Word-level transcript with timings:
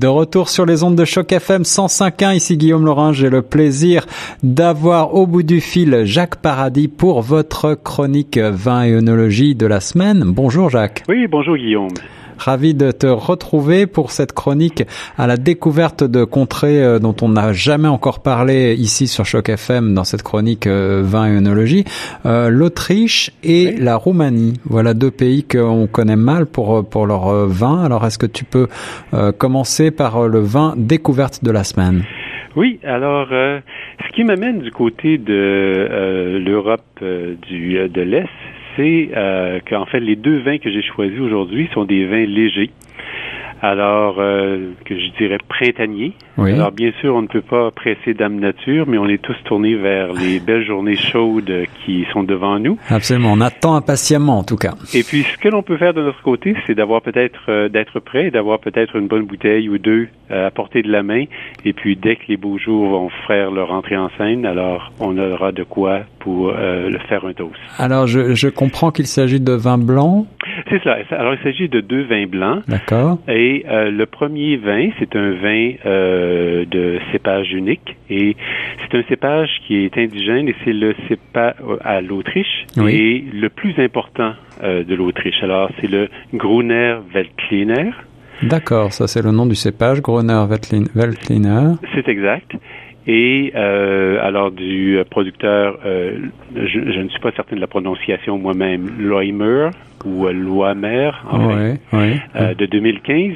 De 0.00 0.06
retour 0.06 0.48
sur 0.48 0.64
les 0.64 0.82
ondes 0.82 0.96
de 0.96 1.04
choc 1.04 1.30
FM 1.30 1.60
105.1, 1.60 2.34
ici 2.34 2.56
Guillaume 2.56 2.86
Laurent, 2.86 3.12
j'ai 3.12 3.28
le 3.28 3.42
plaisir 3.42 4.06
d'avoir 4.42 5.14
au 5.14 5.26
bout 5.26 5.42
du 5.42 5.60
fil 5.60 6.04
Jacques 6.06 6.36
Paradis 6.36 6.88
pour 6.88 7.20
votre 7.20 7.74
chronique 7.74 8.38
vin 8.38 8.84
et 8.84 8.94
œnologie 8.94 9.54
de 9.54 9.66
la 9.66 9.80
semaine. 9.80 10.22
Bonjour 10.24 10.70
Jacques. 10.70 11.02
Oui, 11.06 11.26
bonjour 11.26 11.54
Guillaume. 11.54 11.90
Ravi 12.40 12.72
de 12.72 12.90
te 12.90 13.06
retrouver 13.06 13.86
pour 13.86 14.10
cette 14.10 14.32
chronique 14.32 14.82
à 15.18 15.26
la 15.26 15.36
découverte 15.36 16.04
de 16.04 16.24
contrées 16.24 16.82
euh, 16.82 16.98
dont 16.98 17.14
on 17.20 17.28
n'a 17.28 17.52
jamais 17.52 17.88
encore 17.88 18.22
parlé 18.22 18.74
ici 18.74 19.08
sur 19.08 19.26
Choc 19.26 19.50
FM 19.50 19.92
dans 19.92 20.04
cette 20.04 20.22
chronique 20.22 20.66
euh, 20.66 21.02
vin 21.04 21.26
et 21.26 21.36
œnologie. 21.36 21.84
Euh, 22.24 22.48
L'Autriche 22.48 23.30
et 23.44 23.72
la 23.72 23.96
Roumanie. 23.96 24.54
Voilà 24.64 24.94
deux 24.94 25.10
pays 25.10 25.44
qu'on 25.44 25.86
connaît 25.86 26.16
mal 26.16 26.46
pour, 26.46 26.88
pour 26.88 27.06
leur 27.06 27.46
vin. 27.46 27.84
Alors 27.84 28.06
est-ce 28.06 28.18
que 28.18 28.26
tu 28.26 28.44
peux 28.44 28.68
commencer 29.38 29.90
par 29.90 30.26
le 30.26 30.40
vin 30.40 30.74
découverte 30.76 31.44
de 31.44 31.50
la 31.50 31.64
semaine? 31.64 32.04
Oui, 32.56 32.80
alors 32.82 33.28
ce 33.28 34.12
qui 34.14 34.24
m'amène 34.24 34.60
du 34.60 34.70
côté 34.70 35.18
de 35.18 36.40
l'Europe 36.44 36.82
du 37.00 37.88
de 37.88 38.00
l'Est, 38.00 38.28
c'est 38.80 39.10
euh, 39.14 39.60
qu'en 39.68 39.86
fait, 39.86 40.00
les 40.00 40.16
deux 40.16 40.38
vins 40.38 40.58
que 40.58 40.70
j'ai 40.70 40.82
choisis 40.82 41.20
aujourd'hui 41.20 41.68
sont 41.74 41.84
des 41.84 42.06
vins 42.06 42.26
légers. 42.26 42.70
Alors, 43.62 44.16
euh, 44.18 44.70
que 44.86 44.98
je 44.98 45.10
dirais 45.18 45.36
printaniers. 45.46 46.14
Alors, 46.38 46.72
bien 46.72 46.92
sûr, 47.00 47.14
on 47.14 47.20
ne 47.20 47.26
peut 47.26 47.42
pas 47.42 47.70
presser 47.70 48.14
Dame 48.14 48.40
Nature, 48.40 48.86
mais 48.88 48.96
on 48.96 49.06
est 49.06 49.20
tous 49.20 49.36
tournés 49.44 49.74
vers 49.74 50.14
les 50.14 50.40
belles 50.40 50.64
journées 50.64 50.96
chaudes 50.96 51.66
qui 51.84 52.06
sont 52.14 52.22
devant 52.22 52.58
nous. 52.58 52.78
Absolument. 52.88 53.32
On 53.32 53.40
attend 53.42 53.74
impatiemment, 53.74 54.38
en 54.38 54.44
tout 54.44 54.56
cas. 54.56 54.72
Et 54.94 55.02
puis, 55.02 55.24
ce 55.24 55.36
que 55.36 55.50
l'on 55.50 55.62
peut 55.62 55.76
faire 55.76 55.92
de 55.92 56.00
notre 56.00 56.22
côté, 56.22 56.56
c'est 56.66 56.74
d'avoir 56.74 57.02
peut-être, 57.02 57.50
euh, 57.50 57.68
d'être 57.68 58.00
prêt, 58.00 58.30
d'avoir 58.30 58.60
peut-être 58.60 58.96
une 58.96 59.08
bonne 59.08 59.24
bouteille 59.24 59.68
ou 59.68 59.76
deux 59.76 60.08
à 60.30 60.50
portée 60.50 60.80
de 60.80 60.90
la 60.90 61.02
main. 61.02 61.24
Et 61.66 61.74
puis, 61.74 61.96
dès 61.96 62.16
que 62.16 62.22
les 62.28 62.38
beaux 62.38 62.56
jours 62.56 62.88
vont 62.88 63.10
faire 63.26 63.50
leur 63.50 63.72
entrée 63.72 63.98
en 63.98 64.08
scène, 64.16 64.46
alors 64.46 64.92
on 65.00 65.18
aura 65.18 65.52
de 65.52 65.64
quoi 65.64 66.00
pour 66.20 66.52
le 66.52 66.98
faire 67.08 67.24
un 67.24 67.32
toast. 67.32 67.56
Alors, 67.78 68.06
je, 68.06 68.34
je 68.34 68.48
comprends 68.48 68.90
qu'il 68.90 69.06
s'agit 69.06 69.40
de 69.40 69.52
vin 69.52 69.78
blanc. 69.78 70.26
C'est 70.68 70.82
ça. 70.82 70.96
Alors, 71.10 71.34
il 71.34 71.42
s'agit 71.42 71.68
de 71.68 71.80
deux 71.80 72.02
vins 72.02 72.26
blancs. 72.26 72.62
D'accord. 72.68 73.18
Et 73.28 73.64
euh, 73.68 73.90
le 73.90 74.06
premier 74.06 74.56
vin, 74.56 74.90
c'est 74.98 75.16
un 75.16 75.32
vin 75.32 75.72
euh, 75.84 76.64
de 76.64 76.98
cépage 77.12 77.52
unique. 77.52 77.96
Et 78.08 78.36
c'est 78.82 78.98
un 78.98 79.02
cépage 79.08 79.48
qui 79.66 79.84
est 79.84 79.96
indigène 79.96 80.48
et 80.48 80.54
c'est 80.64 80.72
le 80.72 80.94
cépage 81.08 81.54
à 81.82 82.00
l'Autriche 82.00 82.66
et 82.76 83.24
le 83.32 83.48
plus 83.48 83.74
important 83.78 84.32
euh, 84.62 84.84
de 84.84 84.94
l'Autriche. 84.94 85.42
Alors, 85.42 85.70
c'est 85.80 85.90
le 85.90 86.08
Gruner 86.34 86.96
Veltliner. 87.12 87.90
D'accord, 88.42 88.92
ça 88.92 89.06
c'est 89.06 89.22
le 89.22 89.32
nom 89.32 89.44
du 89.44 89.54
cépage, 89.54 90.00
Gruner 90.00 90.46
Veltliner. 90.48 91.74
C'est 91.94 92.08
exact 92.08 92.52
et 93.12 93.52
euh, 93.56 94.24
alors 94.24 94.52
du 94.52 95.00
producteur, 95.10 95.80
euh, 95.84 96.16
je, 96.54 96.78
ne 96.78 97.08
suis 97.08 97.18
pas 97.18 97.32
certain 97.32 97.56
de 97.56 97.60
la 97.60 97.66
prononciation 97.66 98.38
moi-même, 98.38 98.88
Loimer 99.00 99.70
ou 100.04 100.28
Loimer, 100.28 101.10
en 101.28 101.50
euh, 101.50 102.54
de 102.54 102.66
2015 102.66 103.32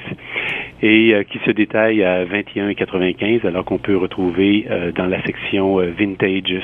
et 0.86 1.24
qui 1.30 1.38
se 1.46 1.50
détaille 1.50 2.04
à 2.04 2.24
21,95 2.26 3.46
alors 3.46 3.64
qu'on 3.64 3.78
peut 3.78 3.96
retrouver 3.96 4.66
dans 4.94 5.06
la 5.06 5.22
section 5.24 5.76
Vintages 5.76 6.60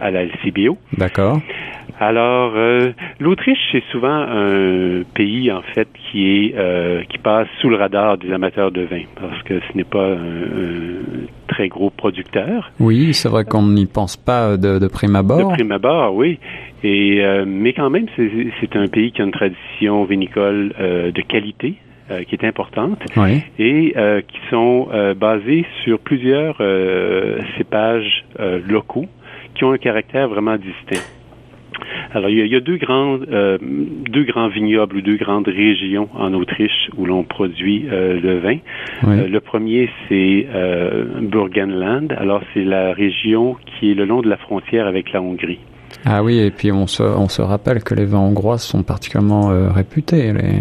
à 0.00 0.10
la 0.10 0.24
LCBO. 0.24 0.76
D'accord. 0.98 1.40
Alors, 1.98 2.52
l'Autriche, 3.18 3.58
c'est 3.72 3.82
souvent 3.90 4.08
un 4.28 5.02
pays 5.14 5.50
en 5.50 5.62
fait 5.62 5.88
qui 6.10 6.26
est 6.28 6.54
qui 7.08 7.18
passe 7.18 7.48
sous 7.62 7.70
le 7.70 7.76
radar 7.76 8.18
des 8.18 8.30
amateurs 8.32 8.70
de 8.70 8.82
vin 8.82 9.04
parce 9.18 9.42
que 9.44 9.60
ce 9.60 9.76
n'est 9.76 9.84
pas 9.84 10.12
un 10.12 11.26
très 11.48 11.68
gros 11.68 11.90
producteur. 11.90 12.70
Oui, 12.78 13.14
c'est 13.14 13.28
vrai 13.28 13.44
qu'on 13.44 13.66
n'y 13.66 13.86
pense 13.86 14.16
pas 14.16 14.56
de, 14.56 14.78
de, 14.78 14.86
prime 14.88 15.16
abord. 15.16 15.50
De 15.50 15.54
prime 15.54 15.72
abord, 15.72 16.14
oui. 16.14 16.38
Et, 16.82 17.24
euh, 17.24 17.44
mais 17.46 17.72
quand 17.72 17.90
même, 17.90 18.06
c'est 18.16 18.76
un 18.76 18.86
pays 18.88 19.12
qui 19.12 19.22
a 19.22 19.24
une 19.24 19.32
tradition 19.32 20.04
vinicole 20.04 20.74
euh, 20.78 21.10
de 21.10 21.22
qualité. 21.22 21.74
Euh, 22.08 22.22
qui 22.22 22.36
est 22.36 22.44
importante 22.44 23.00
oui. 23.16 23.42
et 23.58 23.92
qui 24.28 24.38
sont 24.48 24.88
basés 25.16 25.66
sur 25.82 25.98
plusieurs 25.98 26.56
cépages 27.56 28.24
locaux 28.68 29.06
qui 29.56 29.64
ont 29.64 29.72
un 29.72 29.78
caractère 29.78 30.28
vraiment 30.28 30.56
distinct. 30.56 31.04
Alors, 32.12 32.30
il 32.30 32.46
y 32.46 32.56
a, 32.56 32.60
deux 32.60 32.76
grands, 32.76 33.18
euh, 33.30 33.58
deux 33.60 34.24
grands 34.24 34.48
vignobles 34.48 34.96
ou 34.96 35.00
deux 35.02 35.16
grandes 35.16 35.48
régions 35.48 36.08
en 36.14 36.32
Autriche 36.34 36.88
où 36.96 37.04
l'on 37.04 37.24
produit 37.24 37.86
euh, 37.90 38.18
le 38.20 38.38
vin. 38.38 38.58
Euh, 39.04 39.28
le 39.28 39.40
premier, 39.40 39.90
c'est 40.08 40.46
Burgenland. 41.20 42.12
Alors, 42.16 42.42
c'est 42.54 42.64
la 42.64 42.92
région 42.92 43.56
qui 43.66 43.90
est 43.90 43.94
le 43.94 44.04
long 44.04 44.22
de 44.22 44.28
la 44.28 44.36
frontière 44.36 44.86
avec 44.86 45.12
la 45.12 45.20
Hongrie. 45.20 45.60
Ah 46.04 46.22
oui, 46.22 46.38
et 46.38 46.50
puis 46.50 46.70
on 46.70 46.86
se, 46.86 47.02
on 47.02 47.28
se 47.28 47.42
rappelle 47.42 47.82
que 47.82 47.94
les 47.94 48.04
vins 48.04 48.20
hongrois 48.20 48.58
sont 48.58 48.82
particulièrement 48.82 49.48
réputés, 49.72 50.32
les 50.32 50.60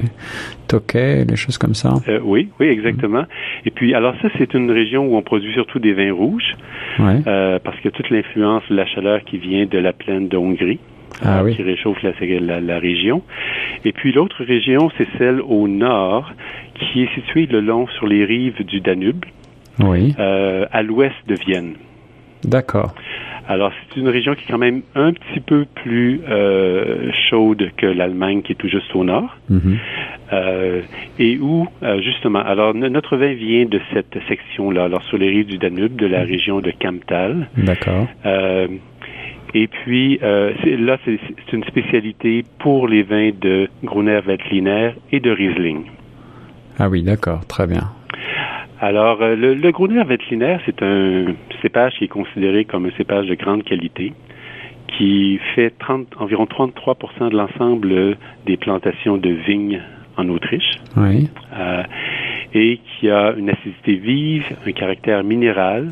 Tokay, 0.67 1.25
les 1.25 1.35
choses 1.35 1.57
comme 1.59 1.75
ça. 1.75 1.93
oui, 2.23 2.49
oui, 2.59 2.67
exactement. 2.67 3.25
Et 3.65 3.69
puis, 3.69 3.93
alors 3.93 4.15
ça, 4.21 4.29
c'est 4.37 4.55
une 4.55 4.71
région 4.71 5.05
où 5.05 5.15
on 5.15 5.21
produit 5.21 5.53
surtout 5.53 5.77
des 5.77 5.93
vins 5.93 6.13
rouges, 6.13 6.53
parce 6.97 7.79
que 7.83 7.89
toute 7.89 8.09
l'influence 8.09 8.63
de 8.69 8.75
la 8.75 8.87
chaleur 8.87 9.23
qui 9.23 9.37
vient 9.37 9.65
de 9.65 9.77
la 9.77 9.93
plaine 9.93 10.27
de 10.27 10.37
Hongrie. 10.37 10.79
Ah 11.23 11.43
qui 11.49 11.63
réchauffe 11.63 12.01
la, 12.03 12.59
la, 12.59 12.79
région. 12.79 13.21
Et 13.85 13.93
puis 13.93 14.11
l'autre 14.11 14.43
région, 14.43 14.91
c'est 14.97 15.07
celle 15.17 15.39
au 15.41 15.67
nord, 15.67 16.31
qui 16.75 17.03
est 17.03 17.13
située 17.15 17.45
le 17.45 17.61
long 17.61 17.87
sur 17.87 18.05
les 18.05 18.25
rives 18.25 18.63
du 18.65 18.81
Danube, 18.81 19.23
oui. 19.79 20.13
euh, 20.19 20.65
à 20.71 20.83
l'ouest 20.83 21.15
de 21.27 21.35
Vienne. 21.35 21.75
D'accord. 22.43 22.93
Alors, 23.47 23.71
c'est 23.73 23.99
une 23.99 24.07
région 24.07 24.33
qui 24.33 24.43
est 24.43 24.51
quand 24.51 24.57
même 24.57 24.81
un 24.95 25.13
petit 25.13 25.39
peu 25.39 25.65
plus 25.65 26.21
euh, 26.27 27.11
chaude 27.29 27.69
que 27.77 27.85
l'Allemagne, 27.85 28.41
qui 28.41 28.53
est 28.53 28.55
tout 28.55 28.67
juste 28.67 28.93
au 28.95 29.03
nord. 29.03 29.37
Mm-hmm. 29.51 29.77
euh, 30.33 30.81
et 31.19 31.37
où, 31.37 31.67
euh, 31.83 32.01
justement, 32.01 32.39
alors 32.39 32.73
notre 32.73 33.17
vin 33.17 33.33
vient 33.33 33.65
de 33.65 33.79
cette 33.93 34.17
section-là, 34.27 34.85
alors 34.85 35.03
sur 35.03 35.17
les 35.17 35.29
rives 35.29 35.45
du 35.45 35.59
Danube, 35.59 35.95
de 35.95 36.07
la 36.07 36.23
mm-hmm. 36.23 36.27
région 36.27 36.59
de 36.59 36.71
Kamptal. 36.71 37.47
D'accord. 37.57 38.07
Et 39.53 39.67
puis, 39.67 40.19
là, 40.21 40.97
c'est 41.05 41.53
une 41.53 41.63
spécialité 41.63 42.43
pour 42.59 42.87
les 42.89 43.03
vins 43.03 43.31
de 43.39 43.69
Gruner 43.83 44.19
Veltliner 44.25 44.95
et 45.13 45.21
de 45.21 45.31
Riesling. 45.31 45.83
Ah 46.77 46.89
oui, 46.89 47.03
d'accord, 47.03 47.45
très 47.45 47.65
bien. 47.65 47.91
Alors, 48.81 49.19
le, 49.21 49.53
le 49.53 49.71
Gruner 49.71 50.03
Veltliner, 50.03 50.57
c'est 50.65 50.81
un 50.81 51.27
cépage 51.65 51.93
qui 51.97 52.03
est 52.03 52.07
considéré 52.07 52.65
comme 52.65 52.85
un 52.85 52.91
cépage 52.91 53.25
de 53.25 53.33
grande 53.33 53.63
qualité, 53.63 54.13
qui 54.87 55.39
fait 55.55 55.71
30, 55.79 56.07
environ 56.19 56.45
33% 56.45 57.31
de 57.31 57.35
l'ensemble 57.35 58.17
des 58.45 58.57
plantations 58.57 59.17
de 59.17 59.29
vignes 59.29 59.81
en 60.15 60.29
Autriche. 60.29 60.75
Oui. 60.95 61.27
Euh, 61.57 61.83
et 62.53 62.79
qui 62.79 63.09
a 63.09 63.33
une 63.35 63.49
acidité 63.49 63.95
vive, 63.95 64.45
un 64.65 64.71
caractère 64.71 65.23
minéral, 65.23 65.91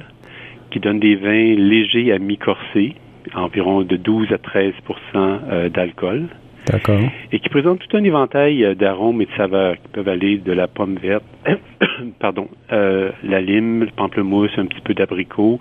qui 0.69 0.79
donne 0.79 0.99
des 0.99 1.15
vins 1.15 1.55
légers 1.55 2.11
à 2.11 2.19
mi-corsés, 2.19 2.93
environ 3.35 3.81
de 3.81 3.97
12 3.97 4.27
à 4.31 4.37
13% 4.37 4.71
euh, 5.15 5.69
d'alcool. 5.69 6.27
D'accord. 6.67 7.01
Et 7.31 7.39
qui 7.39 7.49
présente 7.49 7.79
tout 7.79 7.97
un 7.97 8.03
éventail 8.03 8.63
euh, 8.63 8.75
d'arômes 8.75 9.21
et 9.21 9.25
de 9.25 9.31
saveurs 9.35 9.75
qui 9.75 9.87
peuvent 9.89 10.07
aller 10.07 10.37
de 10.37 10.51
la 10.51 10.67
pomme 10.67 10.95
verte, 10.95 11.23
pardon, 12.19 12.47
euh, 12.71 13.11
la 13.23 13.41
lime, 13.41 13.81
le 13.81 13.91
pamplemousse, 13.95 14.51
un 14.57 14.65
petit 14.65 14.81
peu 14.81 14.93
d'abricot, 14.93 15.59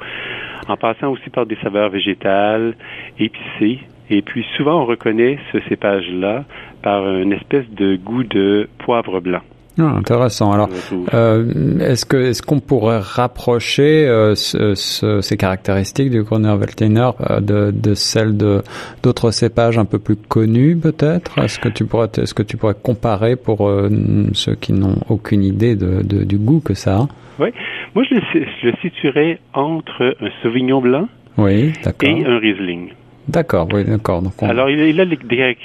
en 0.68 0.76
passant 0.76 1.10
aussi 1.10 1.28
par 1.30 1.46
des 1.46 1.56
saveurs 1.56 1.90
végétales, 1.90 2.74
épicées. 3.18 3.80
Et 4.10 4.22
puis 4.22 4.44
souvent 4.56 4.82
on 4.82 4.84
reconnaît 4.84 5.38
ce 5.52 5.58
cépage-là 5.68 6.44
par 6.82 7.08
une 7.08 7.32
espèce 7.32 7.68
de 7.70 7.96
goût 7.96 8.24
de 8.24 8.68
poivre 8.78 9.20
blanc. 9.20 9.42
Ah, 9.78 9.94
intéressant. 9.96 10.52
Alors, 10.52 10.68
euh, 11.14 11.78
est-ce 11.80 12.04
que 12.04 12.16
est-ce 12.16 12.42
qu'on 12.42 12.60
pourrait 12.60 13.00
rapprocher 13.00 14.06
euh, 14.06 14.34
ce, 14.34 14.74
ce, 14.74 15.20
ces 15.22 15.36
caractéristiques 15.36 16.10
du 16.10 16.22
Gruner 16.22 16.54
Veltliner 16.56 17.10
euh, 17.30 17.40
de, 17.40 17.70
de 17.70 17.94
celles 17.94 18.36
de 18.36 18.62
d'autres 19.02 19.30
cépages 19.30 19.78
un 19.78 19.86
peu 19.86 19.98
plus 19.98 20.16
connus, 20.16 20.76
peut-être? 20.76 21.38
Est-ce 21.38 21.58
que 21.58 21.68
tu 21.68 21.86
pourrais 21.86 22.08
est-ce 22.18 22.34
que 22.34 22.42
tu 22.42 22.56
pourrais 22.56 22.76
comparer 22.80 23.36
pour 23.36 23.68
euh, 23.68 23.88
ceux 24.34 24.54
qui 24.54 24.72
n'ont 24.72 24.98
aucune 25.08 25.42
idée 25.42 25.74
de, 25.74 26.02
de, 26.02 26.24
du 26.24 26.36
goût 26.36 26.60
que 26.60 26.74
ça? 26.74 26.96
A 26.96 27.08
Oui, 27.38 27.48
moi 27.94 28.04
je 28.08 28.14
le, 28.16 28.20
je 28.62 28.66
le 28.66 28.74
situerais 28.82 29.38
entre 29.54 30.16
un 30.20 30.28
Sauvignon 30.42 30.82
blanc 30.82 31.08
oui, 31.38 31.72
et 32.02 32.24
un 32.26 32.38
Riesling. 32.38 32.90
D'accord, 33.28 33.68
oui, 33.72 33.84
d'accord. 33.84 34.22
Alors, 34.40 34.68
il, 34.68 35.00
a 35.00 35.04
des 35.04 35.56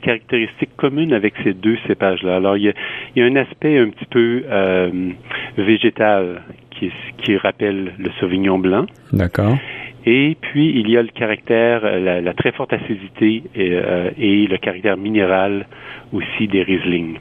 caractéristiques 0.00 0.76
communes 0.76 1.12
avec 1.12 1.34
ces 1.44 1.52
deux 1.52 1.76
cépages-là. 1.86 2.36
Alors, 2.36 2.56
il 2.56 2.72
y, 3.14 3.20
a, 3.20 3.24
un 3.24 3.36
aspect 3.36 3.78
un 3.78 3.90
petit 3.90 4.06
peu 4.06 4.42
euh, 4.50 5.10
végétal 5.58 6.42
qui, 6.70 6.90
qui 7.18 7.36
rappelle 7.36 7.92
le 7.98 8.10
Sauvignon 8.20 8.58
blanc. 8.58 8.86
D'accord. 9.12 9.56
Et 10.06 10.36
puis, 10.40 10.78
il 10.78 10.90
y 10.90 10.96
a 10.96 11.02
le 11.02 11.08
caractère, 11.08 11.82
la, 11.98 12.34
très 12.34 12.52
forte 12.52 12.72
acidité 12.72 13.42
et, 13.54 13.70
euh, 13.72 14.10
et, 14.18 14.46
le 14.46 14.58
caractère 14.58 14.96
minéral 14.96 15.66
aussi 16.12 16.46
des 16.46 16.62
Riesling. 16.62 17.16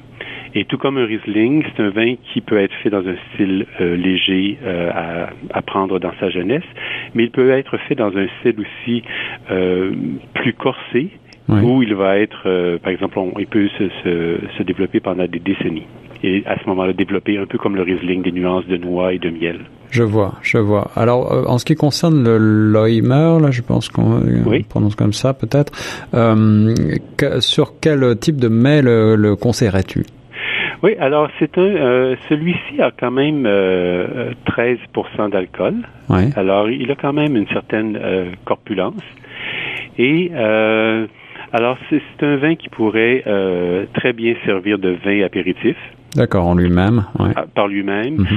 Et 0.56 0.66
tout 0.66 0.78
comme 0.78 0.98
un 0.98 1.06
Riesling, 1.06 1.64
c'est 1.76 1.84
un 1.84 1.90
vin 1.90 2.16
qui 2.32 2.42
peut 2.42 2.60
être 2.60 2.74
fait 2.84 2.90
dans 2.90 3.06
un 3.08 3.16
style 3.34 3.66
léger 3.80 4.58
à, 4.64 5.30
à, 5.52 5.62
prendre 5.62 6.00
dans 6.00 6.14
sa 6.20 6.30
jeunesse, 6.30 6.64
mais 7.16 7.24
il 7.24 7.32
peut 7.32 7.52
être 7.52 7.78
fait 7.88 7.96
dans 7.96 8.16
un 8.16 8.28
style 8.40 8.56
aussi 8.60 9.04
plus 10.36 10.54
corsé, 10.54 11.10
où 11.50 11.82
il 11.82 11.96
va 11.96 12.20
être, 12.20 12.78
par 12.84 12.92
exemple, 12.92 13.20
il 13.40 13.48
peut 13.48 13.68
se, 13.80 13.90
se, 14.04 14.38
se 14.58 14.64
développer 14.64 15.00
pendant 15.00 15.26
des 15.26 15.40
décennies 15.40 15.88
et 16.24 16.44
à 16.46 16.58
ce 16.58 16.68
moment-là 16.70 16.94
développer 16.94 17.38
un 17.38 17.46
peu 17.46 17.58
comme 17.58 17.76
le 17.76 17.84
Riesling 17.84 18.24
des 18.24 18.32
nuances 18.32 18.66
de 18.68 18.78
noix 18.78 19.14
et 19.14 19.20
de 19.20 19.30
miel. 19.30 19.60
Je 19.92 20.04
vois, 20.04 20.36
je 20.42 20.58
vois. 20.58 20.90
Alors, 20.96 21.32
euh, 21.32 21.44
en 21.46 21.58
ce 21.60 21.66
qui 21.66 21.76
concerne 21.76 22.24
le 22.24 22.38
Loimer, 22.38 23.40
là, 23.42 23.52
je 23.52 23.62
pense 23.62 23.90
qu'on 23.90 24.22
euh, 24.22 24.60
prononce 24.68 24.96
comme 24.96 25.14
ça, 25.14 25.34
peut-être. 25.34 25.72
Euh, 26.16 26.74
sur 27.40 27.80
quel 27.80 28.18
type 28.18 28.38
de 28.38 28.48
mets 28.48 28.82
le, 28.82 29.16
le 29.16 29.36
conseillerais-tu? 29.36 30.06
Oui, 30.84 30.96
alors 31.00 31.30
c'est 31.40 31.58
un. 31.58 31.62
Euh, 31.62 32.16
celui-ci 32.30 32.82
a 32.82 32.92
quand 32.92 33.12
même 33.12 33.44
13% 33.46 35.30
d'alcool. 35.32 35.76
Oui. 36.10 36.30
Alors, 36.36 36.70
il 36.70 36.92
a 36.92 36.96
quand 36.96 37.14
même 37.14 37.36
une 37.36 37.48
certaine 37.48 37.98
corpulence. 38.46 39.02
Et 39.98 40.32
alors, 41.54 41.78
c'est 41.90 42.26
un 42.26 42.36
vin 42.36 42.56
qui 42.56 42.70
pourrait 42.70 43.24
très 43.94 44.14
bien 44.14 44.36
servir 44.46 44.78
de 44.78 44.98
vin 45.04 45.24
apéritif. 45.24 45.78
D'accord, 46.16 46.46
en 46.46 46.56
lui-même. 46.56 47.06
Ouais. 47.20 47.32
Ah, 47.36 47.46
par 47.54 47.68
lui-même. 47.68 48.18
Mhm. 48.18 48.28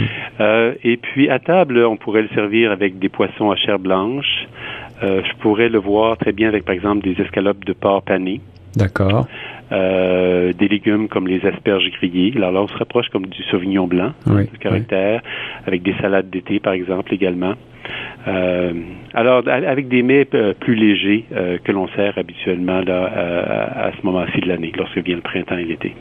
euh, 0.41 0.73
et 0.83 0.97
puis 0.97 1.29
à 1.29 1.39
table, 1.39 1.85
on 1.85 1.97
pourrait 1.97 2.23
le 2.23 2.29
servir 2.29 2.73
avec 2.73 2.99
des 2.99 3.09
poissons 3.09 3.51
à 3.51 3.57
chair 3.57 3.79
blanche. 3.79 4.47
Euh, 5.03 5.21
je 5.25 5.37
pourrais 5.43 5.69
le 5.69 5.79
voir 5.79 6.17
très 6.17 6.33
bien 6.33 6.49
avec, 6.49 6.65
par 6.65 6.75
exemple, 6.75 7.03
des 7.03 7.21
escalopes 7.21 7.65
de 7.65 7.75
porc 7.75 8.03
pané. 8.03 8.41
D'accord. 8.77 9.27
Euh, 9.73 10.53
des 10.53 10.69
légumes 10.69 11.09
comme 11.09 11.27
les 11.27 11.45
asperges 11.45 11.91
grillées. 11.99 12.33
Alors 12.37 12.53
là, 12.53 12.63
on 12.63 12.69
se 12.69 12.77
rapproche 12.77 13.09
comme 13.09 13.27
du 13.27 13.43
sauvignon 13.45 13.89
blanc, 13.89 14.13
oui, 14.29 14.47
du 14.47 14.59
caractère, 14.59 15.23
avec 15.67 15.83
des 15.83 15.95
salades 16.01 16.31
d'été, 16.31 16.61
par 16.61 16.73
exemple, 16.73 17.13
également. 17.13 17.55
Euh, 18.29 18.73
alors, 19.13 19.43
avec 19.49 19.89
des 19.89 20.03
mets 20.03 20.29
euh, 20.35 20.55
plus 20.55 20.77
légers 20.77 21.25
euh, 21.33 21.59
que 21.63 21.73
l'on 21.73 21.89
sert 21.89 22.17
habituellement 22.17 22.81
là, 22.81 23.07
à, 23.07 23.87
à 23.89 23.93
ce 23.93 24.07
moment-ci 24.07 24.41
de 24.41 24.49
l'année, 24.49 24.73
lorsque 24.77 24.99
vient 24.99 25.17
le 25.17 25.23
printemps 25.23 25.59
et 25.59 25.65
l'été. 25.65 25.95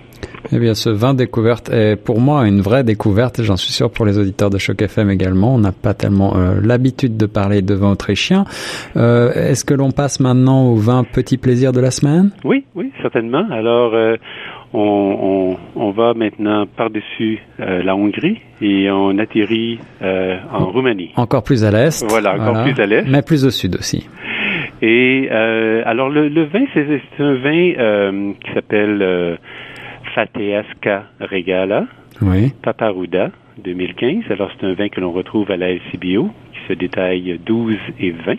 Eh 0.51 0.59
bien, 0.59 0.73
ce 0.75 0.89
vin 0.89 1.13
découverte 1.13 1.69
est 1.69 1.95
pour 1.95 2.19
moi 2.19 2.47
une 2.47 2.61
vraie 2.61 2.83
découverte 2.83 3.41
j'en 3.43 3.57
suis 3.57 3.71
sûr 3.73 3.89
pour 3.89 4.05
les 4.05 4.17
auditeurs 4.17 4.49
de 4.49 4.57
Choc 4.57 4.81
FM 4.81 5.09
également. 5.09 5.55
On 5.55 5.57
n'a 5.59 5.71
pas 5.71 5.93
tellement 5.93 6.35
euh, 6.35 6.59
l'habitude 6.61 7.17
de 7.17 7.25
parler 7.25 7.61
de 7.61 7.73
vin 7.73 7.91
autrichien. 7.91 8.45
Euh, 8.95 9.31
Est-ce 9.33 9.65
que 9.65 9.73
l'on 9.73 9.91
passe 9.91 10.19
maintenant 10.19 10.65
au 10.67 10.75
vin 10.75 11.03
petit 11.03 11.37
plaisir 11.37 11.71
de 11.71 11.79
la 11.79 11.91
semaine? 11.91 12.31
Oui, 12.43 12.65
oui, 12.75 12.91
certainement. 13.01 13.45
Alors, 13.51 13.93
euh, 13.93 14.15
on, 14.73 15.57
on, 15.75 15.81
on, 15.81 15.91
va 15.91 16.13
maintenant 16.13 16.65
par-dessus 16.65 17.39
euh, 17.59 17.81
la 17.83 17.95
Hongrie 17.95 18.41
et 18.61 18.89
on 18.91 19.17
atterrit 19.19 19.79
euh, 20.01 20.37
en 20.51 20.65
Roumanie. 20.65 21.11
Encore 21.15 21.43
plus 21.43 21.63
à 21.63 21.71
l'est. 21.71 22.05
Voilà, 22.09 22.33
encore 22.35 22.53
voilà. 22.55 22.63
plus 22.73 22.81
à 22.81 22.85
l'est. 22.85 23.03
Mais 23.07 23.21
plus 23.21 23.45
au 23.45 23.51
sud 23.51 23.75
aussi. 23.75 24.07
Et 24.81 25.29
euh, 25.31 25.81
alors, 25.85 26.09
le, 26.09 26.27
le 26.27 26.43
vin, 26.43 26.65
c'est 26.73 26.85
un 27.19 27.33
vin 27.35 28.33
qui 28.43 28.53
s'appelle 28.53 29.37
Fateasca 30.15 31.03
Regala, 31.19 31.87
oui. 32.21 32.53
Paparuda 32.63 33.31
2015. 33.63 34.23
Alors, 34.31 34.49
c'est 34.57 34.65
un 34.65 34.73
vin 34.73 34.87
que 34.87 35.01
l'on 35.01 35.11
retrouve 35.11 35.51
à 35.51 35.57
la 35.57 35.73
LCBO, 35.73 36.31
qui 36.53 36.59
se 36.67 36.73
détaille 36.73 37.37
12 37.45 37.75
et 37.99 38.11
20. 38.11 38.35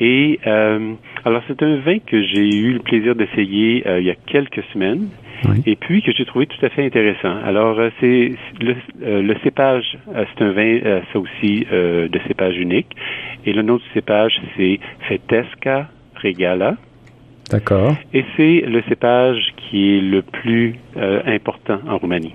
Et 0.00 0.38
euh, 0.46 0.92
alors, 1.24 1.42
c'est 1.48 1.62
un 1.62 1.76
vin 1.76 1.98
que 1.98 2.22
j'ai 2.22 2.54
eu 2.54 2.74
le 2.74 2.80
plaisir 2.80 3.14
d'essayer 3.14 3.86
euh, 3.86 4.00
il 4.00 4.06
y 4.06 4.10
a 4.10 4.14
quelques 4.14 4.62
semaines. 4.74 5.08
Oui. 5.48 5.62
Et 5.66 5.76
puis 5.76 6.02
que 6.02 6.12
j'ai 6.12 6.24
trouvé 6.24 6.46
tout 6.46 6.64
à 6.64 6.68
fait 6.68 6.84
intéressant. 6.84 7.36
Alors, 7.44 7.78
euh, 7.78 7.90
c'est 8.00 8.32
le, 8.60 8.74
euh, 9.02 9.22
le, 9.22 9.36
cépage, 9.42 9.98
euh, 10.14 10.24
c'est 10.34 10.44
un 10.44 10.52
vin, 10.52 11.02
ça 11.12 11.18
aussi, 11.18 11.66
de 11.70 12.20
cépage 12.26 12.56
unique. 12.56 12.94
Et 13.44 13.52
le 13.52 13.62
nom 13.62 13.76
du 13.76 13.84
cépage, 13.94 14.40
c'est 14.56 14.80
Fetesca 15.08 15.88
Regala. 16.22 16.76
D'accord. 17.50 17.94
Et 18.12 18.24
c'est 18.36 18.62
le 18.66 18.82
cépage 18.88 19.54
qui 19.56 19.96
est 19.96 20.00
le 20.00 20.22
plus 20.22 20.76
euh, 20.96 21.22
important 21.26 21.78
en 21.88 21.98
Roumanie. 21.98 22.34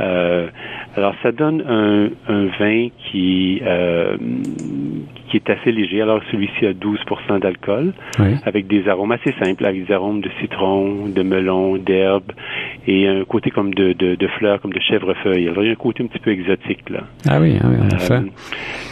Euh, 0.00 0.48
alors, 0.96 1.14
ça 1.22 1.32
donne 1.32 1.62
un, 1.66 2.08
un 2.32 2.46
vin 2.58 2.88
qui, 3.04 3.60
euh, 3.62 4.16
qui 5.28 5.36
est 5.36 5.50
assez 5.50 5.72
léger. 5.72 6.00
Alors, 6.00 6.22
celui-ci 6.30 6.66
a 6.66 6.72
12% 6.72 7.40
d'alcool, 7.40 7.92
oui. 8.18 8.34
avec 8.44 8.66
des 8.66 8.88
arômes 8.88 9.12
assez 9.12 9.34
simples, 9.42 9.64
avec 9.66 9.86
des 9.86 9.92
arômes 9.92 10.20
de 10.20 10.30
citron, 10.40 11.06
de 11.08 11.22
melon, 11.22 11.76
d'herbe, 11.76 12.32
et 12.86 13.08
un 13.08 13.24
côté 13.24 13.50
comme 13.50 13.74
de, 13.74 13.92
de, 13.92 14.14
de, 14.14 14.26
fleurs, 14.38 14.60
comme 14.60 14.72
de 14.72 14.80
chèvrefeuille. 14.80 15.48
Alors, 15.48 15.62
il 15.64 15.66
y 15.66 15.70
a 15.70 15.72
un 15.72 15.76
côté 15.76 16.02
un 16.02 16.06
petit 16.06 16.18
peu 16.18 16.30
exotique, 16.30 16.88
là. 16.90 17.04
Ah 17.28 17.40
oui, 17.40 17.56
ah 17.60 17.66
oui 17.68 17.76
en 17.80 17.96
effet. 17.96 18.20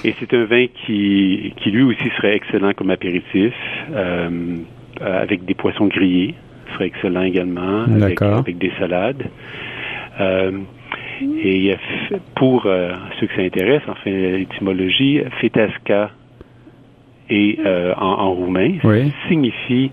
et 0.04 0.14
c'est 0.20 0.34
un 0.34 0.44
vin 0.44 0.66
qui, 0.84 1.52
qui, 1.56 1.70
lui 1.70 1.82
aussi, 1.82 2.10
serait 2.16 2.36
excellent 2.36 2.72
comme 2.74 2.90
apéritif. 2.90 3.54
Euh, 5.00 5.22
avec 5.22 5.44
des 5.44 5.54
poissons 5.54 5.86
grillés, 5.86 6.34
ce 6.68 6.74
serait 6.74 6.86
excellent 6.86 7.22
également, 7.22 7.82
avec, 7.82 8.22
avec, 8.22 8.58
des 8.58 8.72
salades. 8.78 9.24
Euh, 10.20 10.52
et 11.42 11.76
pour 12.36 12.66
euh, 12.66 12.92
ceux 13.18 13.26
que 13.26 13.34
ça 13.34 13.42
intéresse, 13.42 13.82
enfin 13.88 14.10
l'étymologie, 14.10 15.20
fetasca 15.40 16.10
et 17.30 17.58
euh, 17.64 17.94
en, 17.96 18.04
en, 18.04 18.32
roumain 18.34 18.74
oui. 18.84 19.12
signifie 19.28 19.90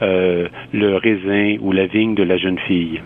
euh, 0.00 0.48
le 0.72 0.96
raisin 0.96 1.56
ou 1.60 1.72
la 1.72 1.86
vigne 1.86 2.14
de 2.14 2.22
la 2.22 2.36
jeune 2.38 2.58
fille. 2.60 3.02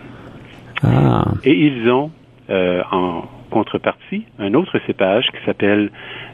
Ah. 0.84 1.24
Et 1.44 1.54
ils 1.54 1.90
ont 1.90 2.10
euh, 2.50 2.82
en 2.90 3.24
contrepartie 3.50 4.24
un 4.38 4.54
autre 4.54 4.78
cépage 4.86 5.26
qui 5.26 5.44
s'appelle 5.44 5.90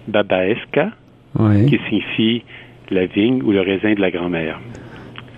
babaesca, 0.08 0.90
oui. 1.38 1.66
qui 1.66 1.78
signifie 1.88 2.44
la 2.90 3.06
vigne 3.06 3.43
ou 3.43 3.52
le 3.52 3.60
raisin 3.60 3.94
de 3.94 4.00
la 4.00 4.10
grand-mère. 4.10 4.58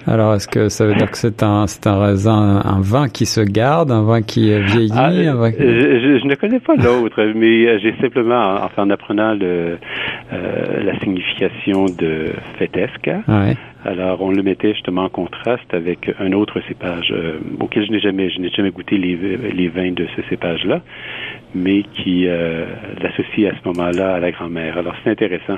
Alors, 0.06 0.34
est-ce 0.34 0.48
que 0.48 0.68
ça 0.68 0.86
veut 0.86 0.94
dire 0.94 1.10
que 1.10 1.16
c'est 1.16 1.42
un, 1.42 1.66
c'est 1.66 1.86
un 1.86 1.98
raisin, 1.98 2.62
un 2.64 2.80
vin 2.80 3.08
qui 3.08 3.26
se 3.26 3.40
garde, 3.40 3.90
un 3.90 4.02
vin 4.02 4.22
qui 4.22 4.48
vieillit 4.48 4.92
ah, 4.94 5.10
vin 5.34 5.52
qui... 5.52 5.58
je, 5.58 6.18
je, 6.20 6.26
ne 6.26 6.34
connais 6.34 6.60
pas 6.60 6.74
l'autre, 6.76 7.22
mais 7.34 7.78
j'ai 7.80 7.94
simplement, 8.00 8.56
enfin, 8.62 8.84
en 8.84 8.90
apprenant 8.90 9.34
le, 9.34 9.78
euh, 10.32 10.82
la 10.84 10.98
signification 11.00 11.86
de 11.86 12.26
fetesca, 12.58 13.22
ouais. 13.28 13.56
alors 13.84 14.22
on 14.22 14.30
le 14.30 14.42
mettait 14.42 14.72
justement 14.74 15.04
en 15.04 15.08
contraste 15.08 15.74
avec 15.74 16.10
un 16.18 16.32
autre 16.32 16.60
cépage 16.68 17.12
euh, 17.12 17.38
auquel 17.60 17.84
je 17.86 17.92
n'ai 17.92 18.00
jamais, 18.00 18.30
je 18.30 18.40
n'ai 18.40 18.50
jamais 18.50 18.70
goûté 18.70 18.96
les, 18.96 19.16
les 19.16 19.68
vins 19.68 19.92
de 19.92 20.06
ce 20.16 20.22
cépage-là, 20.28 20.80
mais 21.54 21.82
qui 21.82 22.26
euh, 22.26 22.64
l'associe 23.02 23.52
à 23.52 23.58
ce 23.60 23.68
moment-là 23.68 24.14
à 24.14 24.20
la 24.20 24.30
grand-mère. 24.30 24.78
Alors 24.78 24.94
c'est 25.02 25.10
intéressant. 25.10 25.56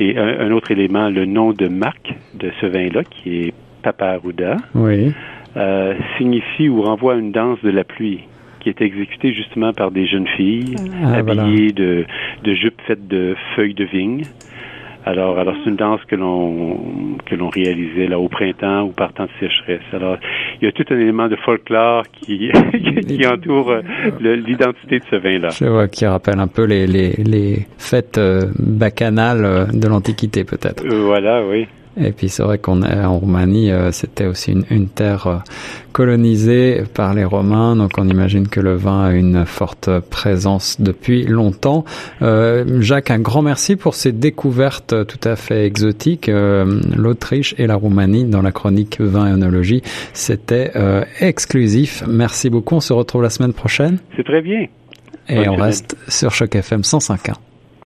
Et 0.00 0.16
un, 0.16 0.46
un, 0.46 0.50
autre 0.52 0.70
élément, 0.70 1.10
le 1.10 1.26
nom 1.26 1.52
de 1.52 1.68
marque 1.68 2.14
de 2.34 2.50
ce 2.60 2.66
vin-là, 2.66 3.02
qui 3.04 3.40
est 3.40 3.54
Paparuda, 3.84 4.56
oui. 4.74 5.12
euh, 5.56 5.94
signifie 6.16 6.68
ou 6.68 6.82
renvoie 6.82 7.14
à 7.14 7.16
une 7.16 7.32
danse 7.32 7.58
de 7.62 7.70
la 7.70 7.84
pluie 7.84 8.20
qui 8.60 8.70
est 8.70 8.80
exécutée 8.80 9.34
justement 9.34 9.74
par 9.74 9.90
des 9.90 10.06
jeunes 10.06 10.26
filles 10.26 10.74
ah, 11.04 11.16
habillées 11.16 11.72
voilà. 11.76 11.90
de, 11.90 12.04
de 12.44 12.54
jupes 12.54 12.80
faites 12.86 13.06
de 13.06 13.36
feuilles 13.54 13.74
de 13.74 13.84
vigne. 13.84 14.22
Alors, 15.06 15.38
alors 15.38 15.54
c'est 15.62 15.68
une 15.68 15.76
danse 15.76 16.00
que 16.08 16.16
l'on 16.16 16.78
que 17.26 17.34
l'on 17.34 17.50
réalisait 17.50 18.06
là 18.06 18.18
au 18.18 18.28
printemps 18.28 18.84
ou 18.84 18.92
par 18.92 19.12
temps 19.12 19.26
de 19.26 19.30
sécheresse. 19.38 19.82
Alors, 19.92 20.16
il 20.60 20.64
y 20.64 20.68
a 20.68 20.72
tout 20.72 20.84
un 20.88 20.98
élément 20.98 21.28
de 21.28 21.36
folklore 21.36 22.04
qui 22.22 22.50
qui 23.06 23.26
entoure 23.26 23.74
l'identité 24.20 25.00
de 25.00 25.04
ce 25.10 25.16
vin-là. 25.16 25.48
Je 25.50 25.66
vois 25.66 25.88
qui 25.88 26.06
rappelle 26.06 26.40
un 26.40 26.48
peu 26.48 26.64
les 26.64 26.86
les, 26.86 27.10
les 27.22 27.66
fêtes 27.76 28.16
euh, 28.16 28.40
bacchanales 28.58 29.68
de 29.74 29.88
l'Antiquité 29.88 30.44
peut-être. 30.44 30.82
Euh, 30.86 31.04
voilà, 31.04 31.42
oui. 31.46 31.66
Et 31.96 32.10
puis 32.12 32.28
c'est 32.28 32.42
vrai 32.42 32.58
qu'on 32.58 32.82
est 32.82 33.04
en 33.04 33.18
Roumanie, 33.18 33.70
euh, 33.70 33.92
c'était 33.92 34.26
aussi 34.26 34.50
une, 34.52 34.64
une 34.70 34.88
terre 34.88 35.26
euh, 35.28 35.36
colonisée 35.92 36.82
par 36.92 37.14
les 37.14 37.24
Romains, 37.24 37.76
donc 37.76 37.92
on 37.98 38.08
imagine 38.08 38.48
que 38.48 38.58
le 38.58 38.74
vin 38.74 39.04
a 39.04 39.12
une 39.12 39.44
forte 39.46 39.88
présence 40.10 40.80
depuis 40.80 41.24
longtemps. 41.24 41.84
Euh, 42.20 42.80
Jacques, 42.80 43.12
un 43.12 43.20
grand 43.20 43.42
merci 43.42 43.76
pour 43.76 43.94
ces 43.94 44.10
découvertes 44.10 45.06
tout 45.06 45.28
à 45.28 45.36
fait 45.36 45.66
exotiques. 45.66 46.28
Euh, 46.28 46.80
L'Autriche 46.96 47.54
et 47.58 47.66
la 47.68 47.76
Roumanie 47.76 48.24
dans 48.24 48.42
la 48.42 48.50
chronique 48.50 49.00
vin 49.00 49.28
et 49.28 49.32
onologie, 49.32 49.82
c'était 50.12 50.72
euh, 50.74 51.04
exclusif. 51.20 52.02
Merci 52.08 52.50
beaucoup. 52.50 52.74
On 52.74 52.80
se 52.80 52.92
retrouve 52.92 53.22
la 53.22 53.30
semaine 53.30 53.52
prochaine. 53.52 53.98
C'est 54.16 54.24
très 54.24 54.42
bien. 54.42 54.66
Et 55.28 55.36
Bonne 55.36 55.48
on 55.48 55.52
semaine. 55.54 55.60
reste 55.62 55.96
sur 56.08 56.32
Choc 56.32 56.56
FM 56.56 56.80
105.1. 56.80 57.34